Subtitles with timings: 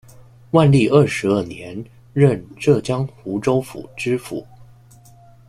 [0.49, 4.43] 万历二十二年任浙江湖州府知府。